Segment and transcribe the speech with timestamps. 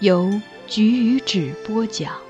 [0.00, 0.30] 由
[0.68, 2.22] 菊与纸播讲。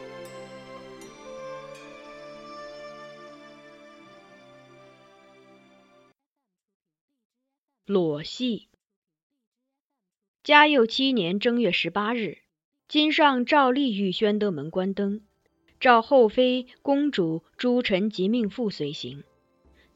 [7.84, 8.68] 裸戏。
[10.42, 12.38] 嘉佑七年正月十八日，
[12.88, 15.20] 金上照例御宣德门关灯。
[15.78, 19.24] 召后妃、公主、诸臣及命妇随行。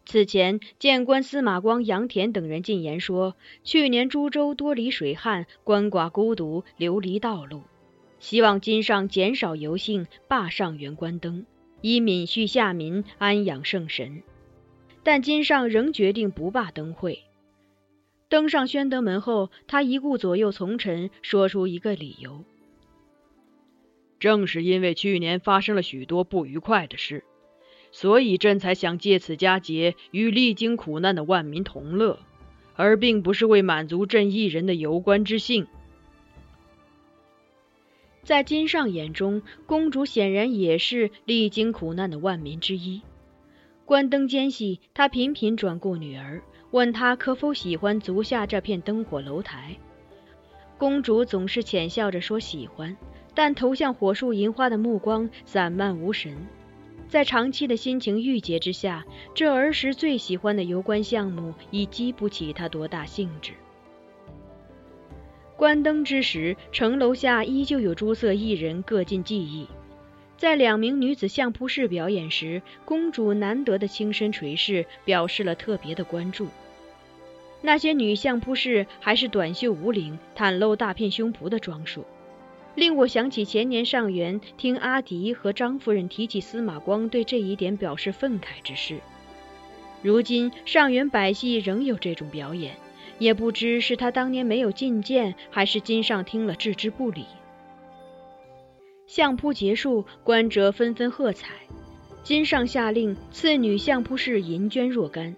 [0.05, 7.63] 此前，谏官司马光、杨田等人进言说，去年株洲多罹水旱，鳏寡孤独，流离道路，
[8.19, 11.47] 希望今上减少游幸，罢上元关灯，
[11.81, 14.23] 以悯恤下民，安养圣神。
[15.05, 17.21] 但今上仍决定不罢灯会。
[18.29, 22.45] 登上宣德门后，他一顾左右从臣，说出一个理由。
[24.19, 27.25] 正是因为去年发生了许多不愉快的事，
[27.93, 32.19] 所以朕才想借此佳节与历经苦难的万民同乐，
[32.75, 35.69] 而并不是为满足朕一人的游观之兴。
[38.25, 43.03] 在金上眼中，公主显然也是历经苦难的万民之一。
[43.85, 49.77] 关灯间隙，他频频转顾女儿，问她可否喜欢足下这片灯火楼台。
[50.79, 52.97] 公主总是浅笑着说喜欢。
[53.35, 56.37] 但投向火树银花的目光散漫无神，
[57.13, 63.53] 在长期的心情郁结之下，这儿时最喜欢的游观项目已激不起他多大兴致。
[65.55, 69.69] 关灯之时，城楼下依旧有诸色艺人各尽技艺。
[70.39, 76.49] 在两名女子相扑式表演时，公主难得的轻身垂视，表示了特别的关注。
[77.61, 82.07] 那些女相扑式还是短袖无领，袒露大片胸脯的装束。
[82.75, 89.01] 令我想起前年上元听阿迪和张夫人提起司马光对这一点表示愤慨之事。
[90.03, 92.75] 如今上元百戏仍有这种表演，
[93.19, 97.27] 也不知是他当年没有进谏，还是今上听了置之不理。
[99.07, 101.55] 相扑结束，观者纷纷喝彩。
[102.23, 105.37] 金上下令赐女相扑士银绢若干。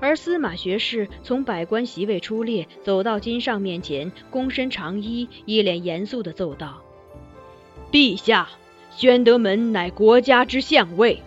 [0.00, 6.82] 而司马学士从百官席位出列，走到金上面前，躬身长揖，一脸严肃地奏道
[7.92, 8.48] ：“陛下，
[8.96, 11.22] 宣德门乃国家之相位，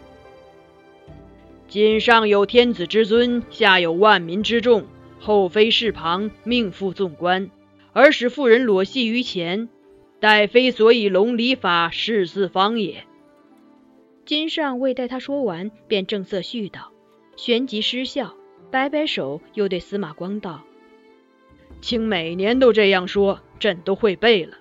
[1.68, 4.86] 今上有天子之尊，下有万民之众，
[5.20, 7.52] 后妃侍旁，命妇纵观，
[7.94, 9.70] 而使妇人裸戏于前，
[10.20, 13.04] 待非所以龙礼法事四方也。”
[14.25, 16.92] 金上未待他说完，便正色絮道，
[17.36, 18.34] 旋即失笑。
[18.74, 20.64] 摆摆手，又对司马光道
[21.80, 24.58] ：“卿每年都这样说，朕都会背了。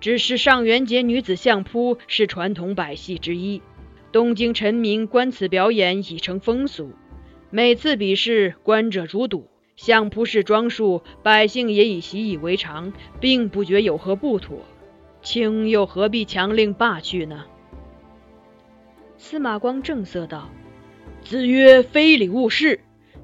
[0.00, 3.62] 只是上元节女子相扑是传统百戏之一，
[4.10, 6.90] 东京臣民观此表演已成风俗。
[7.50, 9.46] 每次比试，观者如堵，
[9.76, 14.58] 相扑式装束，百姓也已习以为常，并不觉有何不妥。
[15.22, 17.44] 卿又何必强令罢去呢？
[19.18, 20.50] 司马光正色道
[21.22, 22.80] ：“子曰：‘非礼勿视。’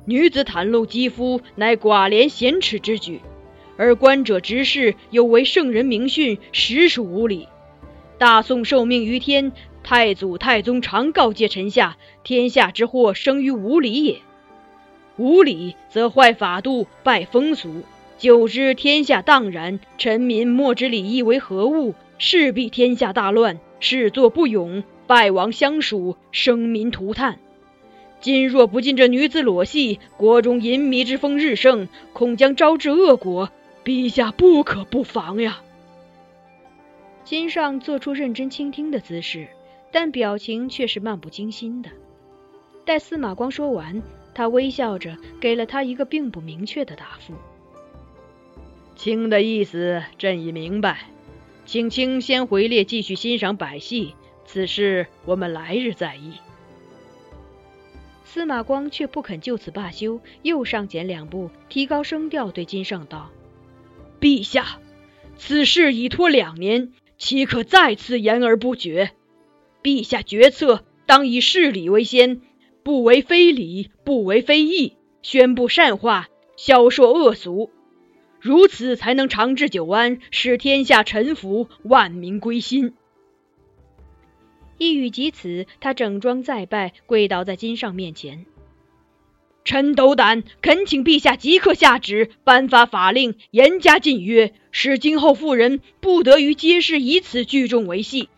[0.07, 3.21] 女子袒露肌肤，乃寡廉鲜耻之举。
[3.77, 7.49] 而观者直视，有违圣人明训，实属无礼。
[8.17, 14.19] 大宋受命于天，太祖、太宗常告诫臣下：天下之祸生于无礼也。
[15.17, 17.83] 无礼则坏法度，败风俗。”
[18.17, 27.39] 久之，天下荡然，臣民莫知礼义为何物，势必天下大乱，事作不勇，败亡相属，生民涂炭。
[28.21, 33.51] 今若不禁这女子裸戏，国中淫靡之风日盛，恐将招致恶果。
[33.85, 35.61] 陛下不可不防呀！
[37.23, 39.47] 金上做出认真倾听的姿势，
[39.93, 41.91] 但表情却是漫不经心的。
[42.85, 44.03] 待司马光说完，
[44.35, 47.35] 他微笑着给了他一个并不明确的答复。
[48.97, 51.11] 卿的意思朕已明白，
[51.65, 56.33] 请卿先回列继续欣赏百戏，此事我们来日再议。
[58.27, 63.31] 司马光却不肯就此罢休，又上前两步，提高声调对金圣道
[64.21, 64.81] ：“陛下，
[65.37, 69.13] 此事已拖两年，岂可再次言而不决？
[69.81, 72.41] 陛下决策当以事理为先，
[72.83, 77.71] 不为非礼，不为非义，宣布善化，消说恶俗。”
[78.43, 82.95] 如此才能长治久安，使天下臣服，万民归心。
[84.79, 88.47] 一语及此，他整装再拜，跪倒在金上面前。
[89.65, 98.29] 臣斗胆恳请陛下即刻下旨，颁发法令，严加禁约，使今后妇人不得于街市以此聚众为戏。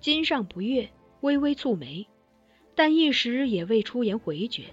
[0.00, 0.88] 金上不悦，
[1.20, 2.06] 微微蹙眉，
[2.74, 4.64] 但一时也未出言回绝。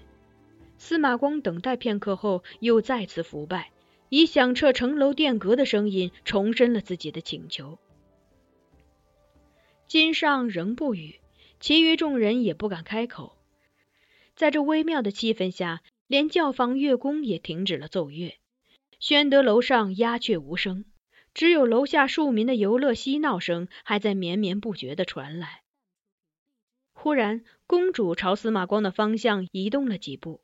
[0.78, 3.70] 司马光等待片刻后，又再次伏拜，
[4.08, 7.78] 以响彻城楼殿阁的声音重申了自己的请求。
[9.90, 11.18] 金上仍不语，
[11.58, 13.36] 其余众人也不敢开口。
[14.36, 18.38] 在这微妙的气氛下，连教坊乐工也停止了奏乐。
[19.00, 20.84] 宣德楼上鸦雀无声，
[21.34, 25.62] 只有楼下庶民的游乐嬉闹声还在绵绵不绝的传来。
[26.92, 30.40] 忽然，公主朝司马光的方向移动了几步。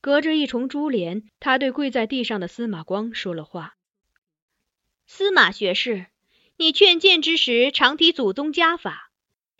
[0.00, 3.76] 隔着一重珠帘，她对跪在地上的司马光说了话
[5.06, 6.06] ：“司马学士，
[6.62, 9.10] 你劝谏之时常提祖宗家法，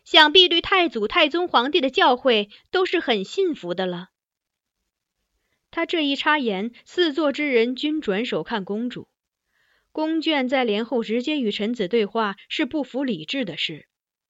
[0.05, 4.07] 想必对太祖、太宗皇帝的教诲都是很信服的了。”
[5.69, 9.09] 他这一插言，四座之人均转手看公主。
[9.91, 13.89] 宫眷在帘后直接与臣子对话是不符礼制的事，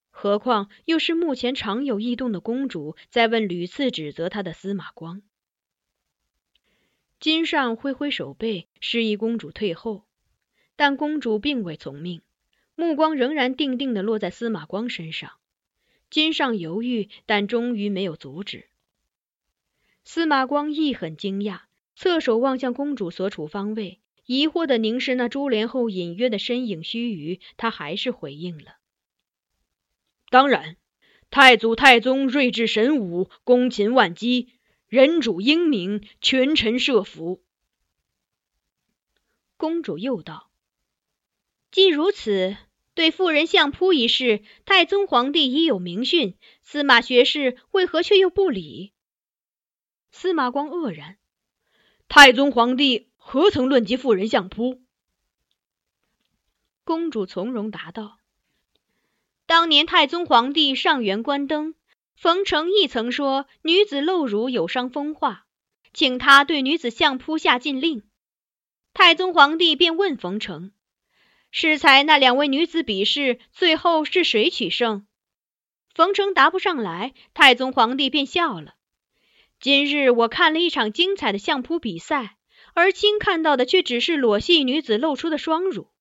[0.09, 5.21] 何况又是目前常有异动的公主在问屡次指责他的司马光。
[7.19, 10.07] 金上挥挥手背，示意公主退后，
[10.75, 12.23] 但公主并未从命，
[12.75, 15.33] 目光仍然定定的落在司马光身上。
[16.09, 18.67] 金上犹豫，但终于没有阻止。
[20.03, 21.61] 司马光亦很惊讶，
[21.95, 28.77] 侧手望向公主所处方位，疑惑的凝视那珠帘后隐约的身影须臾，他还是回应了
[30.29, 30.77] ：“当然，
[31.29, 34.49] 太祖太宗睿智神武，功勤万机。”
[34.87, 37.41] 人主英明，群臣设服。
[39.57, 40.51] 公主又道
[41.73, 42.55] ：“既如此，
[42.93, 48.93] 对妇人相扑一事，太宗皇帝已有明训，司马学士为何却又不理？”
[50.11, 51.17] 司马光愕然
[52.07, 54.83] ：“太宗皇帝何曾论及妇人相扑？”
[56.85, 58.19] 公主从容答道
[59.47, 61.73] ：“当年太宗皇帝上元关灯。”
[62.15, 65.47] 冯承亦曾说女子露乳有伤风化，
[65.93, 68.03] 请他对女子相扑下禁令。
[68.93, 70.71] 太宗皇帝便问冯承
[71.55, 75.05] ：“适才那两位女子比试，最后是谁取胜？”
[75.93, 78.73] 冯承答不上来，太宗皇帝便笑了。
[79.59, 82.37] 今日我看了一场精彩的相扑比赛，
[82.73, 85.91] 而卿看到的却只是裸戏女子露出的双乳。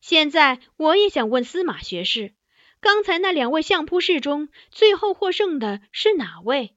[0.00, 2.34] 现在我也想问司马学士。
[2.80, 6.74] 刚才那两位相扑士中，最后获胜的是哪位？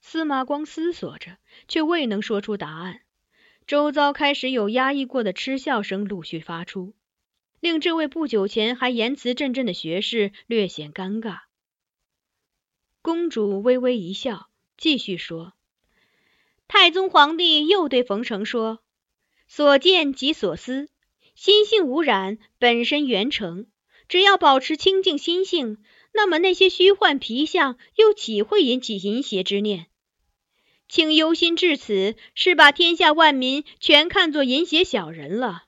[0.00, 1.38] 司马光思索着，
[1.68, 3.00] 却未能说出答案。
[3.66, 6.94] 周遭开始有压抑过的嗤笑声陆续发出，
[7.58, 11.40] 令这位不久前还言辞振振的学士略显尴尬。
[13.02, 15.54] 公主微微一笑，继续说
[16.68, 18.78] ：“太宗皇帝又对冯承说
[19.48, 20.88] ：‘所见即所思，
[21.34, 23.66] 心性无染，本身圆成。’”
[24.08, 25.78] 只要保持清净心性，
[26.12, 29.88] 那么那些虚幻皮相又岂会引起淫邪之念？
[30.88, 35.64] 请忧心至此，是把天下万民全看作淫邪小人了。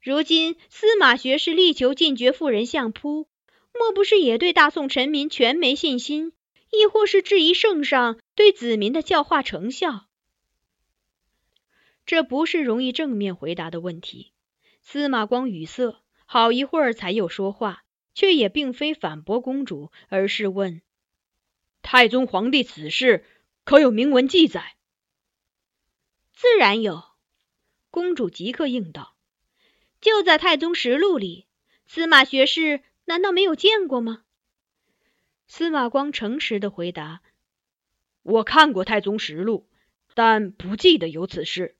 [0.00, 3.28] 如今司马学士力求进爵妇人相扑，
[3.72, 6.32] 莫不是也对大宋臣民全没信心，
[6.70, 10.06] 亦或是质疑圣上对子民的教化成效？
[12.04, 14.32] 这不是容易正面回答的问题。
[14.80, 17.84] 司马光语塞，好一会儿才又说话，
[18.14, 20.82] 却也并非反驳公主，而是问
[21.80, 23.24] ：“太宗皇帝此事
[23.64, 24.76] 可有明文记载
[26.34, 27.04] ？”“自然有。”
[27.90, 29.16] 公主即刻应道。
[30.00, 31.46] 就在《太宗实录》里，
[31.86, 34.24] 司马学士难道没有见过吗？
[35.46, 37.22] 司马光诚实的回答
[38.22, 39.68] ：“我看过《太宗实录》，
[40.14, 41.76] 但不记得有此事。”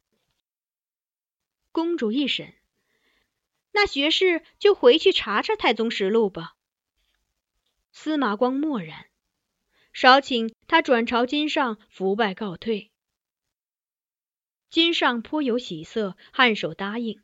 [1.72, 2.54] 公主一审，
[3.72, 6.54] 那学士就回去查查《太宗实录》吧。
[7.90, 9.06] 司马光默然，
[9.92, 12.90] 少顷，他转朝金上伏拜告退。
[14.70, 17.20] 金上颇有喜色，颔首答应。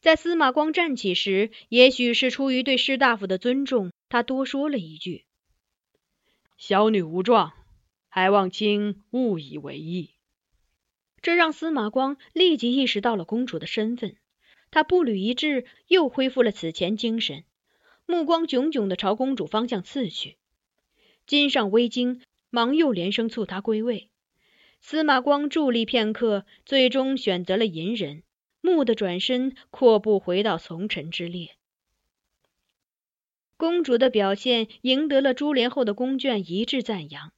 [0.00, 5.24] 在司马光站起时，也许是出于对士大夫的尊重，他多说了一句
[6.58, 7.52] ：“小女无状，
[8.08, 10.10] 还望卿勿以为意。”
[11.22, 14.16] 这让司马光立即意识到了公主的身份，
[14.72, 17.44] 他步履一滞，又恢复了此前精神，
[18.04, 20.38] 目光炯炯的朝公主方向刺去。
[21.30, 22.20] 金上微惊，
[22.50, 24.10] 忙又连声促他归位。
[24.80, 28.24] 司马光伫立片刻，最终选择了隐忍。
[28.62, 31.50] 蓦地转身，阔步回到从臣之列。
[33.56, 37.32] 公主的表现赢得了株连后的宫眷一致赞扬。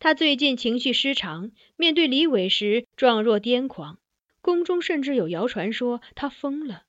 [0.00, 4.00] 她最近情绪失常，面对李伟时状若癫狂，
[4.40, 6.86] 宫中甚至有谣传说她疯了。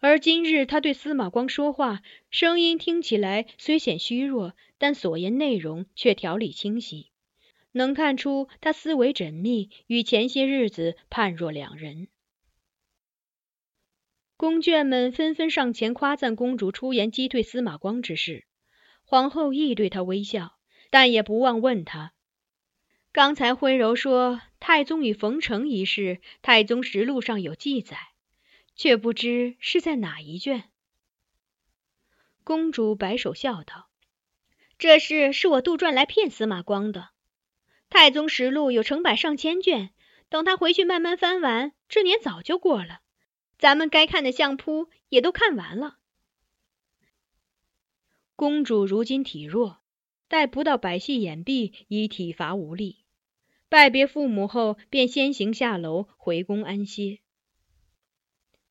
[0.00, 7.10] 而今日他对司马光说话，声音听起来虽显虚弱，但所言内容却条理清晰，
[7.72, 12.06] 能看出他思维缜密，与前些日子判若两人。
[14.36, 18.44] 宫眷们纷纷上前夸赞公主出言击退司马光之事，
[19.02, 20.58] 皇后亦对他微笑，
[20.90, 22.12] 但也不忘问他：
[23.10, 26.00] 刚才徽柔说太宗与冯程一事，
[26.40, 27.96] 《太宗实录》上有记载，
[28.78, 30.70] 却不知是在哪一卷。
[32.44, 33.90] 公主摆手笑道
[34.78, 37.00] ：“这事是我杜撰来骗司马光的，
[37.90, 39.90] 《太宗实录》有成百上千卷，
[40.30, 43.00] 等他回去慢慢翻完，这年早就过了。”
[43.58, 45.98] 咱们该看的相扑也都看完了。
[48.36, 49.80] 公主如今体弱，
[50.28, 53.04] 待不到百戏演毕，已体乏无力。
[53.68, 57.18] 拜别父母后，便先行下楼回宫安歇。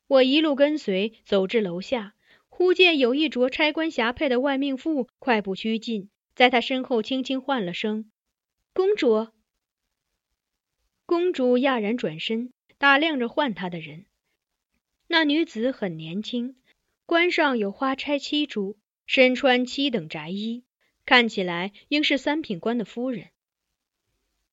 [0.08, 2.14] 我一路跟随，走至楼下，
[2.48, 8.10] 忽见有一着差官霞帔的外命妇快步趋近，在他身后轻轻唤了声
[8.72, 9.28] “公主”。
[11.04, 14.06] 公主讶然转身，打量着唤她的人。
[15.06, 16.56] 那女子很年轻，
[17.04, 20.64] 冠上有花钗七珠，身穿七等宅衣，
[21.04, 23.28] 看起来应是三品官的夫人。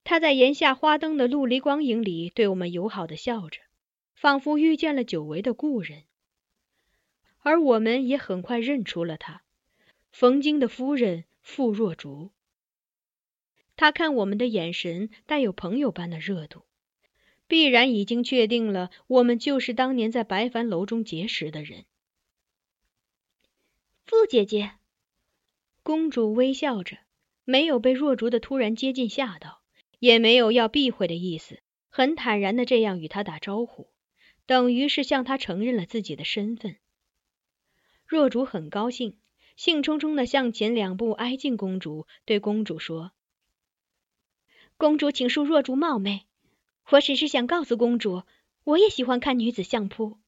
[0.04, 3.60] 她在檐下花灯的陆离光影里，对我们友好的笑着，
[4.26, 6.06] 仿佛遇见了久违的故人。
[7.42, 9.44] 而我们也很快认出了他，
[10.12, 12.32] 冯京的夫人傅若竹。
[13.76, 16.64] 她看我们的眼神带有朋友般的热度。
[17.46, 21.86] 必然已经确定了，我们就是当年在白帆楼中结识的人。
[24.08, 24.72] 傅姐姐，
[25.84, 26.98] 公主微笑着，
[27.44, 29.62] 没有被若竹的突然接近吓到，
[30.00, 33.92] 也没有要避讳的意思，很坦然的这样与他打招呼，
[34.46, 36.78] 等于是向他承认了自己的身份。
[38.06, 39.18] 若竹很高兴，
[39.56, 43.12] 兴冲冲的向前两步挨近公主，对公主说
[44.78, 46.26] ：“公主，请恕若竹冒昧。”
[46.92, 48.22] 我只是想告诉公主，
[48.64, 50.20] 我也喜欢看女子相扑。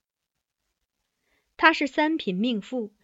[1.56, 2.96] 她是三品命妇，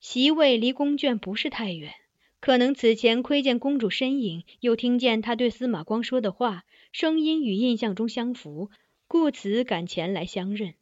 [0.00, 1.94] 席位离宫眷不是太远，
[2.40, 8.70] 可能此前窥见公主身影，又听见她对司马光说的话，声音与印象中相符，
[9.08, 10.74] 故此赶前来相认。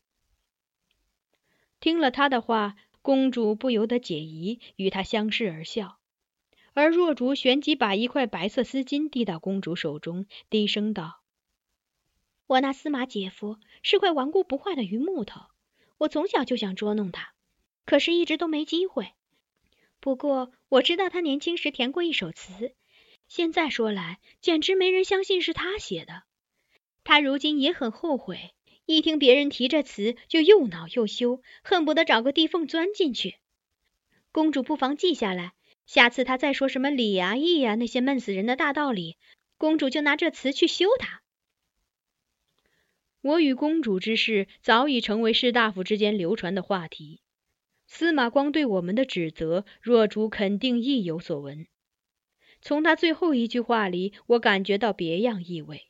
[1.80, 5.98] 听了他的话，公主不由得解疑，与他相视而笑。
[6.74, 11.22] 而若竹旋即把一块白色丝巾递到公主手中，低声道。
[12.46, 15.40] 我那司马姐夫是块顽固不化的榆木头，
[15.98, 17.32] 我从小就想捉弄他，
[17.84, 19.12] 可是一直都没机会。
[20.00, 22.74] 不过我知道他年轻时填过一首词，
[23.28, 26.24] 现在说来，简直没人相信是他写的。
[27.06, 28.50] 他如今也很后悔，
[28.84, 33.36] 一听别人提这词，就又恼又羞，恨不得找个地缝钻进去。
[34.32, 35.52] 公主不妨记下来，
[35.86, 39.16] 下次他再说什么礼啊义啊那些闷死人的大道理。
[39.56, 41.22] 公主就拿这词去羞他。
[43.20, 47.20] 我与公主之事早已成为士大夫之间流传的话题。
[47.86, 51.68] 司马光对我们的指责，若主肯定亦有所闻。
[52.60, 55.86] 从他最后一句话里，我感觉到别样意味，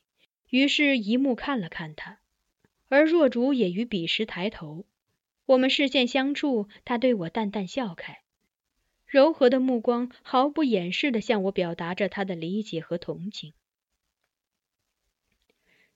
[0.49, 2.19] 于是一目看了看他，
[2.87, 4.85] 而若竹也于彼时抬头。
[5.45, 8.21] 我们视线相触，他对我淡淡笑开，
[9.05, 13.53] 柔和的目光毫不掩饰地向我表达着他的理解和同情。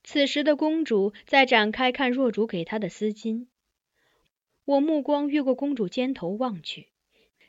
[0.03, 3.45] 此时的公主在展开看若竹给她的丝巾，
[4.65, 6.87] 我目光越过公主肩头望去，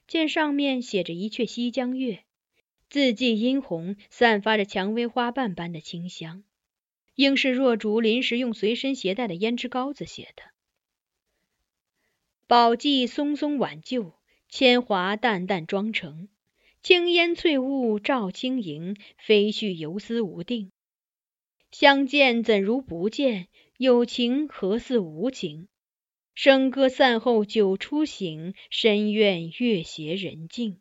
[0.07, 2.25] 见上面写着一阙西江月，
[2.91, 6.45] 字迹殷红，散发着蔷薇花瓣般的清香，
[7.14, 10.42] 应是若竹临时用随身携带的胭脂膏子写的。
[12.47, 14.14] 宝髻松松挽就，
[14.49, 16.28] 铅华淡淡妆成，
[16.83, 20.71] 青烟翠雾照轻盈，飞絮游丝无定。
[21.71, 23.49] 相见怎如不见？
[23.78, 25.69] 有情何似无情？
[26.37, 30.81] 笙歌散后酒初醒，深院月斜人静。